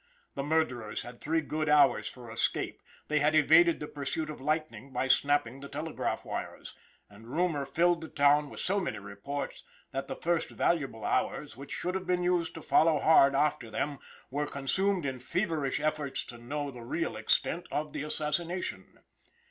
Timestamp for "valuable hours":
10.49-11.55